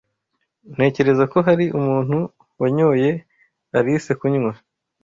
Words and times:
Ntekereza 0.73 1.23
ko 1.31 1.37
hari 1.47 1.65
umuntu 1.79 2.17
wanyoye 2.61 3.09
Alice 3.77 4.11
kunywa. 4.19 4.51